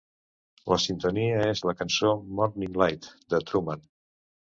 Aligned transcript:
La 0.71 0.77
sintonia 0.85 1.35
és 1.49 1.61
la 1.69 1.75
cançó 1.81 2.13
"Morning 2.39 2.73
Light" 2.85 3.11
de 3.35 3.41
Truman. 3.51 3.85